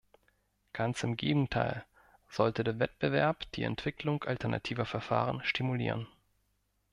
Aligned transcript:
Ganz 0.73 1.03
im 1.03 1.15
Gegenteil 1.15 1.85
sollte 2.27 2.63
der 2.63 2.79
Wettbewerb 2.79 3.43
die 3.51 3.61
Entwicklung 3.61 4.23
alternativer 4.23 4.87
Verfahren 4.87 5.43
stimulieren. 5.43 6.07